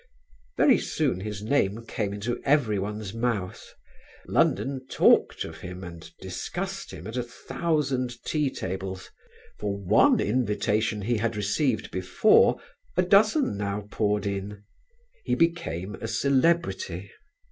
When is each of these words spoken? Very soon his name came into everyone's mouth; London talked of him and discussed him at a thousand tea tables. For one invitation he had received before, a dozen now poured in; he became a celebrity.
Very 0.57 0.79
soon 0.79 1.19
his 1.19 1.43
name 1.43 1.85
came 1.85 2.11
into 2.11 2.41
everyone's 2.43 3.13
mouth; 3.13 3.75
London 4.25 4.87
talked 4.89 5.45
of 5.45 5.59
him 5.59 5.83
and 5.83 6.09
discussed 6.19 6.89
him 6.89 7.05
at 7.05 7.17
a 7.17 7.21
thousand 7.21 8.15
tea 8.25 8.49
tables. 8.49 9.11
For 9.59 9.77
one 9.77 10.19
invitation 10.19 11.03
he 11.03 11.17
had 11.17 11.35
received 11.35 11.91
before, 11.91 12.59
a 12.97 13.03
dozen 13.03 13.55
now 13.57 13.87
poured 13.91 14.25
in; 14.25 14.63
he 15.23 15.35
became 15.35 15.93
a 15.93 16.07
celebrity. 16.07 17.11